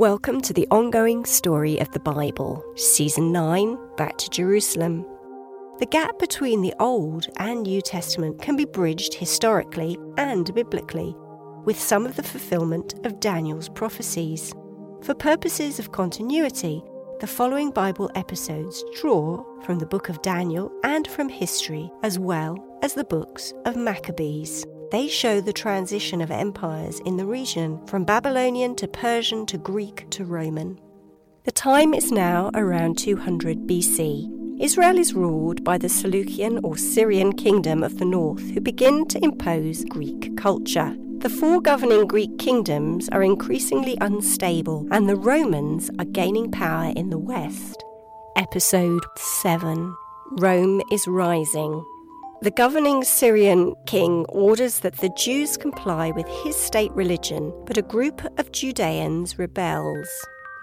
Welcome 0.00 0.40
to 0.42 0.54
the 0.54 0.66
ongoing 0.70 1.26
story 1.26 1.78
of 1.78 1.90
the 1.90 2.00
Bible, 2.00 2.64
Season 2.74 3.32
9 3.32 3.76
Back 3.98 4.16
to 4.16 4.30
Jerusalem. 4.30 5.04
The 5.78 5.84
gap 5.84 6.18
between 6.18 6.62
the 6.62 6.72
Old 6.80 7.26
and 7.36 7.64
New 7.64 7.82
Testament 7.82 8.40
can 8.40 8.56
be 8.56 8.64
bridged 8.64 9.12
historically 9.12 9.98
and 10.16 10.54
biblically 10.54 11.14
with 11.66 11.78
some 11.78 12.06
of 12.06 12.16
the 12.16 12.22
fulfillment 12.22 12.94
of 13.04 13.20
Daniel's 13.20 13.68
prophecies. 13.68 14.54
For 15.02 15.12
purposes 15.12 15.78
of 15.78 15.92
continuity, 15.92 16.82
the 17.20 17.26
following 17.26 17.70
Bible 17.70 18.10
episodes 18.14 18.82
draw 18.98 19.44
from 19.64 19.80
the 19.80 19.86
book 19.86 20.08
of 20.08 20.22
Daniel 20.22 20.72
and 20.82 21.06
from 21.08 21.28
history, 21.28 21.90
as 22.02 22.18
well 22.18 22.56
as 22.80 22.94
the 22.94 23.04
books 23.04 23.52
of 23.66 23.76
Maccabees. 23.76 24.64
They 24.90 25.06
show 25.06 25.40
the 25.40 25.52
transition 25.52 26.20
of 26.20 26.32
empires 26.32 27.00
in 27.06 27.16
the 27.16 27.26
region 27.26 27.86
from 27.86 28.04
Babylonian 28.04 28.74
to 28.76 28.88
Persian 28.88 29.46
to 29.46 29.56
Greek 29.56 30.10
to 30.10 30.24
Roman. 30.24 30.80
The 31.44 31.52
time 31.52 31.94
is 31.94 32.10
now 32.10 32.50
around 32.54 32.98
200 32.98 33.68
BC. 33.68 34.60
Israel 34.60 34.98
is 34.98 35.14
ruled 35.14 35.62
by 35.62 35.78
the 35.78 35.88
Seleucian 35.88 36.58
or 36.64 36.76
Syrian 36.76 37.32
kingdom 37.32 37.84
of 37.84 37.98
the 37.98 38.04
north, 38.04 38.50
who 38.50 38.60
begin 38.60 39.06
to 39.08 39.22
impose 39.22 39.84
Greek 39.84 40.36
culture. 40.36 40.96
The 41.18 41.30
four 41.30 41.60
governing 41.60 42.08
Greek 42.08 42.36
kingdoms 42.38 43.08
are 43.10 43.22
increasingly 43.22 43.96
unstable, 44.00 44.88
and 44.90 45.08
the 45.08 45.16
Romans 45.16 45.88
are 46.00 46.04
gaining 46.04 46.50
power 46.50 46.92
in 46.96 47.10
the 47.10 47.18
west. 47.18 47.84
Episode 48.36 49.04
7 49.16 49.94
Rome 50.32 50.82
is 50.90 51.06
Rising. 51.06 51.84
The 52.42 52.50
governing 52.50 53.04
Syrian 53.04 53.74
king 53.84 54.24
orders 54.30 54.78
that 54.78 54.96
the 54.96 55.10
Jews 55.10 55.58
comply 55.58 56.10
with 56.10 56.26
his 56.42 56.56
state 56.56 56.90
religion, 56.92 57.52
but 57.66 57.76
a 57.76 57.82
group 57.82 58.22
of 58.38 58.50
Judeans 58.50 59.38
rebels. 59.38 60.08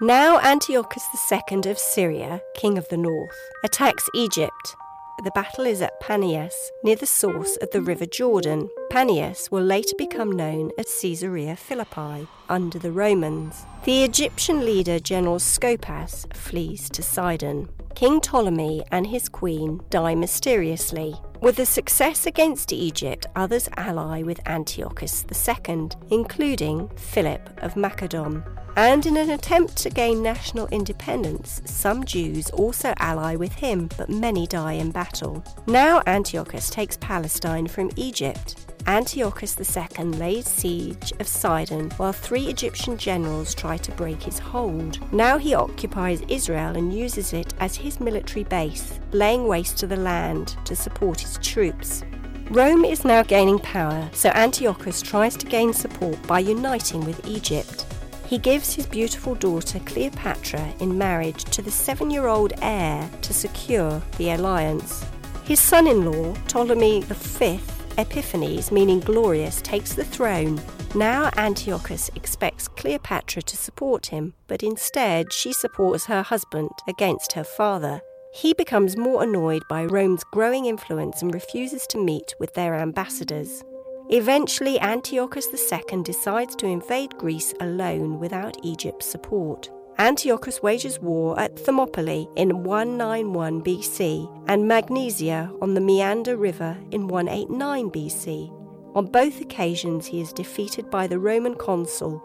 Now 0.00 0.40
Antiochus 0.40 1.04
II 1.30 1.70
of 1.70 1.78
Syria, 1.78 2.40
king 2.56 2.78
of 2.78 2.88
the 2.88 2.96
north, 2.96 3.38
attacks 3.64 4.08
Egypt. 4.12 4.74
The 5.22 5.30
battle 5.36 5.66
is 5.66 5.80
at 5.80 6.00
Panias, 6.00 6.54
near 6.82 6.96
the 6.96 7.06
source 7.06 7.56
of 7.58 7.70
the 7.70 7.80
river 7.80 8.06
Jordan. 8.06 8.68
Panias 8.90 9.48
will 9.52 9.62
later 9.62 9.94
become 9.96 10.32
known 10.32 10.72
as 10.80 10.98
Caesarea 11.00 11.54
Philippi 11.54 12.26
under 12.48 12.80
the 12.80 12.90
Romans. 12.90 13.66
The 13.84 14.02
Egyptian 14.02 14.64
leader 14.64 14.98
General 14.98 15.38
Scopas 15.38 16.26
flees 16.34 16.90
to 16.90 17.04
Sidon. 17.04 17.68
King 17.94 18.20
Ptolemy 18.20 18.82
and 18.90 19.06
his 19.06 19.28
queen 19.28 19.80
die 19.90 20.16
mysteriously. 20.16 21.14
With 21.40 21.54
the 21.54 21.66
success 21.66 22.26
against 22.26 22.72
Egypt, 22.72 23.26
others 23.36 23.68
ally 23.76 24.22
with 24.22 24.40
Antiochus 24.46 25.24
II, 25.30 25.88
including 26.10 26.88
Philip 26.96 27.48
of 27.62 27.76
Macedon. 27.76 28.42
And 28.76 29.06
in 29.06 29.16
an 29.16 29.30
attempt 29.30 29.76
to 29.78 29.90
gain 29.90 30.20
national 30.20 30.66
independence, 30.68 31.62
some 31.64 32.04
Jews 32.04 32.50
also 32.50 32.92
ally 32.98 33.36
with 33.36 33.52
him, 33.52 33.88
but 33.96 34.08
many 34.08 34.48
die 34.48 34.74
in 34.74 34.90
battle. 34.90 35.44
Now 35.68 36.02
Antiochus 36.06 36.70
takes 36.70 36.96
Palestine 36.96 37.68
from 37.68 37.90
Egypt. 37.94 38.56
Antiochus 38.88 39.58
II 39.58 40.04
lays 40.04 40.46
siege 40.48 41.12
of 41.20 41.28
Sidon 41.28 41.90
while 41.98 42.12
three 42.12 42.46
Egyptian 42.46 42.96
generals 42.96 43.54
try 43.54 43.76
to 43.76 43.92
break 43.92 44.22
his 44.22 44.38
hold. 44.38 44.98
Now 45.12 45.36
he 45.36 45.54
occupies 45.54 46.22
Israel 46.28 46.74
and 46.74 46.92
uses 46.92 47.32
it 47.32 47.47
as 47.60 47.76
his 47.76 48.00
military 48.00 48.44
base, 48.44 48.98
laying 49.12 49.46
waste 49.46 49.78
to 49.78 49.86
the 49.86 49.96
land 49.96 50.56
to 50.64 50.76
support 50.76 51.20
his 51.20 51.38
troops. 51.38 52.02
Rome 52.50 52.84
is 52.84 53.04
now 53.04 53.22
gaining 53.22 53.58
power, 53.58 54.08
so 54.12 54.30
Antiochus 54.30 55.02
tries 55.02 55.36
to 55.36 55.46
gain 55.46 55.72
support 55.72 56.20
by 56.26 56.38
uniting 56.38 57.04
with 57.04 57.26
Egypt. 57.26 57.84
He 58.26 58.38
gives 58.38 58.74
his 58.74 58.86
beautiful 58.86 59.34
daughter 59.34 59.80
Cleopatra 59.80 60.74
in 60.80 60.98
marriage 60.98 61.44
to 61.44 61.62
the 61.62 61.70
seven 61.70 62.10
year 62.10 62.26
old 62.26 62.52
heir 62.62 63.08
to 63.22 63.32
secure 63.32 64.02
the 64.16 64.30
alliance. 64.30 65.04
His 65.44 65.60
son 65.60 65.86
in 65.86 66.04
law, 66.04 66.34
Ptolemy 66.46 67.02
V, 67.02 67.60
Epiphanes, 67.96 68.70
meaning 68.70 69.00
glorious, 69.00 69.62
takes 69.62 69.94
the 69.94 70.04
throne. 70.04 70.60
Now 70.94 71.30
Antiochus 71.36 72.10
expects 72.14 72.66
Cleopatra 72.66 73.42
to 73.42 73.56
support 73.56 74.06
him, 74.06 74.32
but 74.46 74.62
instead 74.62 75.32
she 75.32 75.52
supports 75.52 76.06
her 76.06 76.22
husband 76.22 76.70
against 76.88 77.32
her 77.32 77.44
father. 77.44 78.00
He 78.32 78.54
becomes 78.54 78.96
more 78.96 79.22
annoyed 79.22 79.62
by 79.68 79.84
Rome's 79.84 80.24
growing 80.32 80.64
influence 80.64 81.20
and 81.20 81.32
refuses 81.32 81.86
to 81.88 82.02
meet 82.02 82.34
with 82.40 82.54
their 82.54 82.74
ambassadors. 82.74 83.62
Eventually, 84.10 84.80
Antiochus 84.80 85.48
II 85.52 86.02
decides 86.02 86.56
to 86.56 86.66
invade 86.66 87.18
Greece 87.18 87.52
alone 87.60 88.18
without 88.18 88.56
Egypt's 88.64 89.06
support. 89.06 89.70
Antiochus 89.98 90.62
wages 90.62 90.98
war 91.00 91.38
at 91.38 91.58
Thermopylae 91.58 92.28
in 92.36 92.62
191 92.62 93.62
BC 93.62 94.44
and 94.48 94.66
Magnesia 94.66 95.52
on 95.60 95.74
the 95.74 95.80
Meander 95.80 96.36
River 96.36 96.78
in 96.92 97.08
189 97.08 97.90
BC. 97.90 98.57
On 98.98 99.06
both 99.06 99.40
occasions, 99.40 100.06
he 100.06 100.20
is 100.20 100.32
defeated 100.32 100.90
by 100.90 101.06
the 101.06 101.20
Roman 101.20 101.54
consul. 101.54 102.20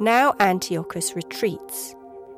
Now 0.00 0.34
Antiochus 0.38 1.16
retreats. 1.16 1.94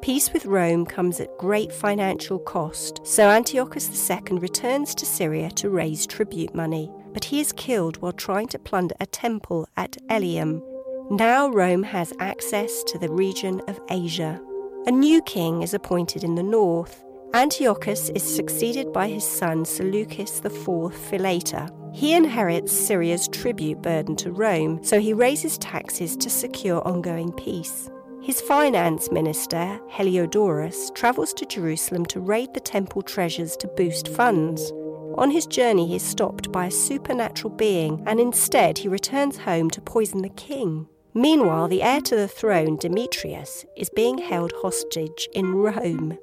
Peace 0.00 0.32
with 0.32 0.46
Rome 0.46 0.86
comes 0.86 1.20
at 1.20 1.36
great 1.36 1.70
financial 1.70 2.38
cost, 2.38 3.06
so 3.06 3.28
Antiochus 3.28 4.10
II 4.10 4.38
returns 4.38 4.94
to 4.94 5.04
Syria 5.04 5.50
to 5.56 5.68
raise 5.68 6.06
tribute 6.06 6.54
money, 6.54 6.90
but 7.12 7.26
he 7.26 7.38
is 7.38 7.52
killed 7.52 7.98
while 7.98 8.12
trying 8.12 8.48
to 8.48 8.58
plunder 8.58 8.94
a 8.98 9.04
temple 9.04 9.68
at 9.76 9.98
Ilium. 10.08 10.62
Now 11.10 11.50
Rome 11.50 11.82
has 11.82 12.14
access 12.18 12.82
to 12.84 12.98
the 12.98 13.10
region 13.10 13.60
of 13.68 13.78
Asia. 13.90 14.40
A 14.86 14.90
new 14.90 15.20
king 15.20 15.60
is 15.60 15.74
appointed 15.74 16.24
in 16.24 16.34
the 16.34 16.42
north. 16.42 17.04
Antiochus 17.34 18.08
is 18.10 18.22
succeeded 18.22 18.92
by 18.92 19.08
his 19.08 19.24
son 19.24 19.64
Seleucus 19.64 20.40
IV 20.44 20.52
Philetor. 20.52 21.70
He 21.94 22.14
inherits 22.14 22.72
Syria's 22.72 23.28
tribute 23.28 23.82
burden 23.82 24.16
to 24.16 24.32
Rome, 24.32 24.82
so 24.82 25.00
he 25.00 25.12
raises 25.12 25.58
taxes 25.58 26.16
to 26.16 26.30
secure 26.30 26.86
ongoing 26.86 27.32
peace. 27.32 27.90
His 28.22 28.40
finance 28.40 29.10
minister, 29.10 29.78
Heliodorus, 29.90 30.94
travels 30.94 31.32
to 31.34 31.46
Jerusalem 31.46 32.06
to 32.06 32.20
raid 32.20 32.54
the 32.54 32.60
temple 32.60 33.02
treasures 33.02 33.56
to 33.58 33.68
boost 33.68 34.08
funds. 34.08 34.72
On 35.16 35.30
his 35.30 35.46
journey, 35.46 35.86
he 35.86 35.96
is 35.96 36.02
stopped 36.02 36.50
by 36.52 36.66
a 36.66 36.70
supernatural 36.70 37.54
being, 37.54 38.02
and 38.06 38.18
instead 38.18 38.78
he 38.78 38.88
returns 38.88 39.38
home 39.38 39.70
to 39.70 39.80
poison 39.80 40.22
the 40.22 40.28
king. 40.30 40.88
Meanwhile, 41.14 41.68
the 41.68 41.82
heir 41.82 42.00
to 42.02 42.16
the 42.16 42.28
throne, 42.28 42.76
Demetrius, 42.76 43.64
is 43.76 43.88
being 43.90 44.18
held 44.18 44.52
hostage 44.60 45.28
in 45.32 45.54
Rome. 45.54 46.18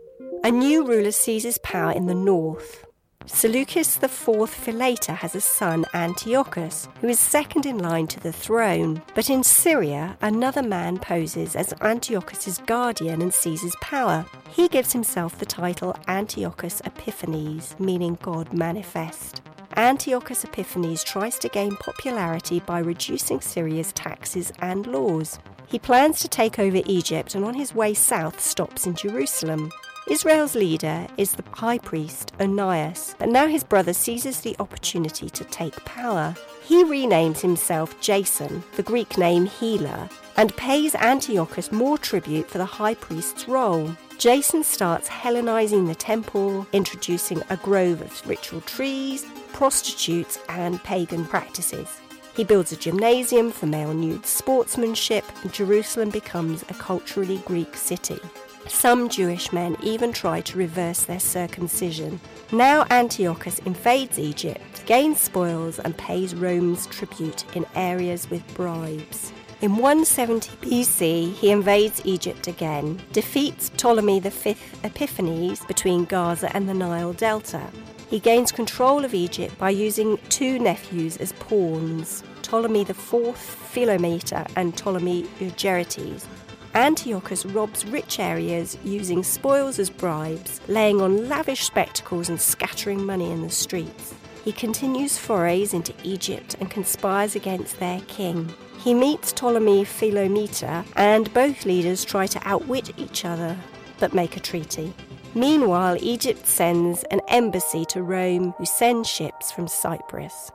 A 0.46 0.52
new 0.52 0.86
ruler 0.86 1.12
seizes 1.12 1.58
power 1.60 1.94
in 1.94 2.08
the 2.08 2.14
north. 2.14 2.86
Seleucus 3.26 3.96
IV 3.96 4.12
Philetor 4.12 5.16
has 5.16 5.36
a 5.36 5.40
son, 5.40 5.86
Antiochus, 5.94 6.90
who 7.00 7.08
is 7.08 7.18
second 7.18 7.66
in 7.66 7.78
line 7.78 8.08
to 8.08 8.20
the 8.20 8.34
throne. 8.34 9.02
But 9.16 9.30
in 9.30 9.42
Syria, 9.42 10.18
another 10.22 10.62
man 10.62 11.00
poses 11.00 11.56
as 11.56 11.74
Antiochus's 11.80 12.58
guardian 12.58 13.22
and 13.22 13.34
seizes 13.34 13.74
power. 13.80 14.26
He 14.50 14.68
gives 14.68 14.92
himself 14.92 15.40
the 15.40 15.46
title 15.46 15.96
Antiochus 16.10 16.82
Epiphanes, 16.82 17.80
meaning 17.80 18.18
God 18.22 18.52
manifest. 18.52 19.42
Antiochus 19.78 20.44
Epiphanes 20.44 21.06
tries 21.06 21.40
to 21.40 21.48
gain 21.48 21.78
popularity 21.78 22.60
by 22.60 22.80
reducing 22.80 23.40
Syria's 23.40 23.94
taxes 23.94 24.52
and 24.60 24.88
laws. 24.88 25.40
He 25.68 25.80
plans 25.80 26.20
to 26.20 26.28
take 26.28 26.60
over 26.60 26.82
Egypt 26.86 27.34
and 27.34 27.46
on 27.46 27.54
his 27.54 27.74
way 27.74 27.94
south 27.94 28.42
stops 28.42 28.86
in 28.86 28.96
Jerusalem. 28.96 29.72
Israel's 30.10 30.54
leader 30.54 31.08
is 31.16 31.32
the 31.32 31.46
high 31.54 31.78
priest 31.78 32.34
Onias, 32.38 33.16
but 33.20 33.30
now 33.30 33.48
his 33.48 33.64
brother 33.64 33.94
seizes 33.94 34.42
the 34.42 34.56
opportunity 34.60 35.30
to 35.30 35.46
take 35.46 35.86
power. 35.86 36.36
He 36.62 36.84
renames 36.84 37.40
himself 37.40 38.00
Jason, 38.02 38.64
the 38.76 38.84
Greek 38.84 39.18
name 39.18 39.46
healer, 39.46 40.10
and 40.36 40.56
pays 40.58 40.94
Antiochus 40.96 41.72
more 41.72 41.98
tribute 41.98 42.50
for 42.50 42.58
the 42.58 42.66
high 42.66 42.96
priest's 42.96 43.48
role. 43.48 43.96
Jason 44.18 44.62
starts 44.64 45.08
Hellenizing 45.08 45.88
the 45.88 45.96
temple, 45.96 46.68
introducing 46.74 47.42
a 47.50 47.56
grove 47.56 48.02
of 48.02 48.28
ritual 48.28 48.60
trees, 48.62 49.26
prostitutes, 49.54 50.38
and 50.50 50.84
pagan 50.84 51.24
practices. 51.24 52.02
He 52.36 52.44
builds 52.44 52.74
a 52.74 52.78
gymnasium 52.78 53.52
for 53.52 53.68
male 53.68 53.94
nude 53.94 54.26
sportsmanship, 54.26 55.24
and 55.44 55.54
Jerusalem 55.54 56.10
becomes 56.10 56.64
a 56.64 56.74
culturally 56.74 57.38
Greek 57.46 57.78
city. 57.78 58.20
Some 58.68 59.10
Jewish 59.10 59.52
men 59.52 59.78
even 59.82 60.14
try 60.14 60.42
to 60.42 60.58
reverse 60.58 61.04
their 61.04 61.20
circumcision. 61.20 62.20
Now 62.52 62.86
Antiochus 62.90 63.60
invades 63.60 64.18
Egypt, 64.18 64.86
gains 64.86 65.20
spoils, 65.20 65.80
and 65.80 65.98
pays 65.98 66.36
Rome's 66.36 66.88
tribute 66.88 67.46
in 67.56 67.66
areas 67.76 68.30
with 68.30 68.42
bribes. 68.56 69.32
In 69.62 69.78
170 69.78 70.58
BC, 70.58 71.34
he 71.34 71.52
invades 71.52 72.02
Egypt 72.06 72.48
again, 72.48 73.02
defeats 73.14 73.70
Ptolemy 73.70 74.20
V 74.20 74.56
Epiphanes 74.84 75.66
between 75.66 76.06
Gaza 76.06 76.54
and 76.56 76.68
the 76.68 76.74
Nile 76.74 77.14
Delta, 77.14 77.70
he 78.14 78.20
gains 78.20 78.52
control 78.52 79.04
of 79.06 79.16
Egypt 79.16 79.58
by 79.58 79.72
using 79.72 80.20
two 80.30 80.60
nephews 80.60 81.18
as 81.18 81.34
pawns, 81.34 82.24
Ptolemy 82.44 82.82
IV 82.82 82.98
Philometor 83.02 84.48
and 84.56 84.78
Ptolemy 84.78 85.24
Euergetes. 85.40 86.28
Antiochus 86.76 87.46
robs 87.46 87.86
rich 87.86 88.20
areas 88.20 88.80
using 88.84 89.22
spoils 89.22 89.78
as 89.78 89.92
bribes, 89.92 90.60
laying 90.68 91.02
on 91.02 91.30
lavish 91.30 91.66
spectacles 91.66 92.30
and 92.30 92.42
scattering 92.42 93.06
money 93.06 93.32
in 93.32 93.44
the 93.44 93.50
streets. 93.50 94.16
He 94.44 94.52
continues 94.52 95.18
forays 95.18 95.74
into 95.74 95.94
Egypt 96.04 96.56
and 96.60 96.72
conspires 96.72 97.36
against 97.36 97.80
their 97.80 98.02
king. 98.08 98.52
He 98.80 98.96
meets 98.96 99.32
Ptolemy 99.32 99.86
Philometor, 99.86 100.84
and 100.96 101.32
both 101.34 101.66
leaders 101.66 102.04
try 102.04 102.26
to 102.28 102.42
outwit 102.44 102.92
each 102.98 103.24
other, 103.24 103.56
but 104.00 104.16
make 104.16 104.36
a 104.36 104.40
treaty. 104.42 104.94
Meanwhile, 105.36 105.98
Egypt 106.02 106.48
sends 106.48 107.04
an 107.04 107.22
embassy 107.28 107.86
to 107.86 108.02
Rome 108.02 108.54
who 108.58 108.66
sends 108.66 109.08
ships 109.08 109.52
from 109.52 109.68
Cyprus. 109.68 110.52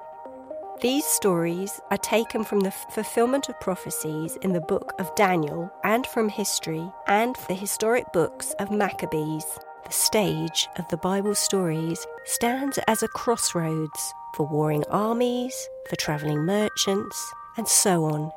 These 0.81 1.07
stories 1.07 1.81
are 1.91 1.97
taken 1.97 2.45
from 2.45 2.61
the 2.61 2.71
fulfillment 2.71 3.49
of 3.49 3.59
prophecies 3.59 4.37
in 4.43 4.53
the 4.53 4.61
book 4.61 4.93
of 5.01 5.13
Daniel 5.17 5.73
and 5.83 6.07
from 6.07 6.29
history 6.29 6.89
and 7.09 7.35
the 7.49 7.55
historic 7.55 8.13
books 8.13 8.55
of 8.61 8.71
Maccabees. 8.71 9.45
The 9.85 9.93
stage 9.93 10.69
of 10.77 10.87
the 10.87 10.97
Bible 10.97 11.35
stories 11.35 12.07
stands 12.27 12.79
as 12.87 13.03
a 13.03 13.09
crossroads 13.09 14.15
for 14.35 14.47
warring 14.47 14.85
armies, 14.89 15.69
for 15.89 15.97
travelling 15.97 16.45
merchants, 16.45 17.33
and 17.57 17.67
so 17.67 18.05
on. 18.05 18.31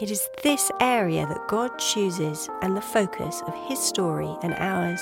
It 0.00 0.08
is 0.08 0.28
this 0.44 0.70
area 0.78 1.26
that 1.26 1.48
God 1.48 1.76
chooses 1.80 2.48
and 2.60 2.76
the 2.76 2.80
focus 2.80 3.42
of 3.44 3.54
His 3.66 3.80
story 3.80 4.32
and 4.44 4.54
ours 4.54 5.00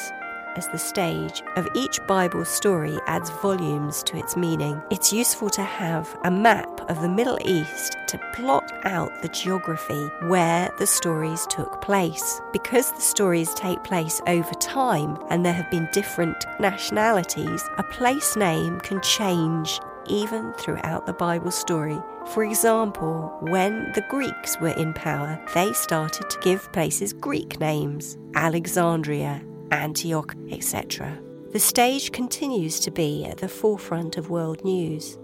as 0.56 0.68
the 0.68 0.78
stage 0.78 1.42
of 1.56 1.68
each 1.74 2.04
Bible 2.06 2.44
story 2.44 2.98
adds 3.06 3.30
volumes 3.42 4.02
to 4.04 4.16
its 4.16 4.36
meaning. 4.36 4.80
It's 4.90 5.12
useful 5.12 5.50
to 5.50 5.62
have 5.62 6.18
a 6.24 6.30
map 6.30 6.88
of 6.90 7.00
the 7.00 7.08
Middle 7.08 7.38
East 7.44 7.96
to 8.08 8.18
plot 8.34 8.72
out 8.84 9.22
the 9.22 9.28
geography 9.28 10.06
where 10.26 10.70
the 10.78 10.86
stories 10.86 11.46
took 11.48 11.80
place. 11.80 12.40
Because 12.52 12.92
the 12.92 13.00
stories 13.00 13.54
take 13.54 13.82
place 13.84 14.20
over 14.26 14.52
time 14.54 15.16
and 15.30 15.44
there 15.44 15.52
have 15.52 15.70
been 15.70 15.88
different 15.92 16.44
nationalities, 16.58 17.62
a 17.78 17.82
place 17.84 18.36
name 18.36 18.80
can 18.80 19.00
change 19.02 19.80
even 20.06 20.52
throughout 20.54 21.06
the 21.06 21.12
Bible 21.12 21.50
story. 21.50 21.98
For 22.32 22.44
example, 22.44 23.36
when 23.40 23.92
the 23.94 24.04
Greeks 24.08 24.60
were 24.60 24.76
in 24.76 24.92
power, 24.92 25.40
they 25.54 25.72
started 25.72 26.28
to 26.28 26.38
give 26.40 26.70
places 26.72 27.12
Greek 27.12 27.58
names 27.60 28.16
Alexandria, 28.34 29.42
Antioch, 29.70 30.34
etc. 30.50 31.18
The 31.52 31.58
stage 31.58 32.12
continues 32.12 32.78
to 32.80 32.90
be 32.90 33.24
at 33.24 33.38
the 33.38 33.48
forefront 33.48 34.16
of 34.16 34.30
world 34.30 34.64
news. 34.64 35.18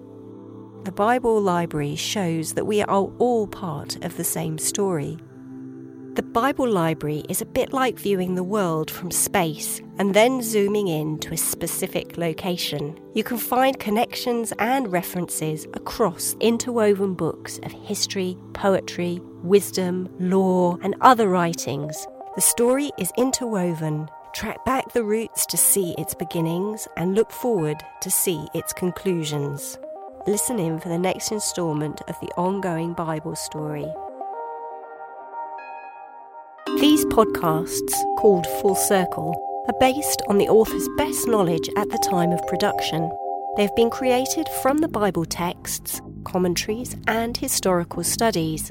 The 0.84 0.92
Bible 0.92 1.40
Library 1.40 1.96
shows 1.96 2.54
that 2.54 2.66
we 2.66 2.82
are 2.82 3.10
all 3.18 3.46
part 3.46 4.04
of 4.04 4.16
the 4.16 4.24
same 4.24 4.58
story. 4.58 5.18
The 6.14 6.22
Bible 6.22 6.66
Library 6.68 7.24
is 7.28 7.42
a 7.42 7.46
bit 7.46 7.72
like 7.72 7.98
viewing 7.98 8.36
the 8.36 8.42
world 8.42 8.90
from 8.90 9.10
space 9.10 9.82
and 9.98 10.14
then 10.14 10.40
zooming 10.40 10.88
in 10.88 11.18
to 11.18 11.34
a 11.34 11.36
specific 11.36 12.16
location. 12.16 12.98
You 13.14 13.22
can 13.22 13.36
find 13.36 13.78
connections 13.78 14.52
and 14.58 14.90
references 14.90 15.66
across 15.74 16.34
interwoven 16.40 17.14
books 17.14 17.58
of 17.64 17.72
history, 17.72 18.38
poetry, 18.54 19.20
wisdom, 19.42 20.08
law, 20.18 20.78
and 20.82 20.94
other 21.02 21.28
writings. 21.28 22.06
The 22.34 22.40
story 22.40 22.90
is 22.98 23.12
interwoven 23.18 24.08
Track 24.36 24.66
back 24.66 24.92
the 24.92 25.02
roots 25.02 25.46
to 25.46 25.56
see 25.56 25.94
its 25.96 26.12
beginnings 26.12 26.86
and 26.98 27.14
look 27.14 27.32
forward 27.32 27.82
to 28.02 28.10
see 28.10 28.46
its 28.52 28.70
conclusions. 28.74 29.78
Listen 30.26 30.58
in 30.58 30.78
for 30.78 30.90
the 30.90 30.98
next 30.98 31.32
instalment 31.32 32.02
of 32.06 32.20
the 32.20 32.28
ongoing 32.36 32.92
Bible 32.92 33.34
story. 33.34 33.90
These 36.78 37.06
podcasts, 37.06 37.94
called 38.18 38.46
Full 38.60 38.74
Circle, 38.74 39.64
are 39.68 39.80
based 39.80 40.20
on 40.28 40.36
the 40.36 40.50
author's 40.50 40.86
best 40.98 41.26
knowledge 41.26 41.70
at 41.78 41.88
the 41.88 42.06
time 42.06 42.32
of 42.32 42.46
production. 42.46 43.10
They 43.56 43.62
have 43.62 43.74
been 43.74 43.88
created 43.88 44.50
from 44.60 44.76
the 44.76 44.88
Bible 44.88 45.24
texts, 45.24 46.02
commentaries, 46.24 46.94
and 47.06 47.34
historical 47.34 48.04
studies. 48.04 48.70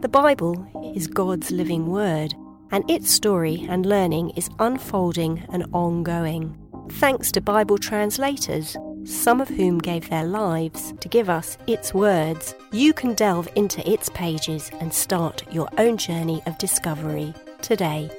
The 0.00 0.10
Bible 0.10 0.92
is 0.94 1.06
God's 1.06 1.50
living 1.50 1.86
word 1.86 2.34
and 2.70 2.88
its 2.90 3.10
story 3.10 3.66
and 3.68 3.86
learning 3.86 4.30
is 4.30 4.50
unfolding 4.58 5.46
and 5.50 5.66
ongoing. 5.72 6.56
Thanks 6.92 7.32
to 7.32 7.40
Bible 7.40 7.78
translators, 7.78 8.76
some 9.04 9.40
of 9.40 9.48
whom 9.48 9.78
gave 9.78 10.08
their 10.10 10.24
lives 10.24 10.92
to 11.00 11.08
give 11.08 11.30
us 11.30 11.58
its 11.66 11.94
words, 11.94 12.54
you 12.72 12.92
can 12.92 13.14
delve 13.14 13.48
into 13.54 13.88
its 13.88 14.08
pages 14.10 14.70
and 14.80 14.92
start 14.92 15.44
your 15.52 15.68
own 15.78 15.96
journey 15.96 16.42
of 16.46 16.58
discovery 16.58 17.32
today. 17.62 18.10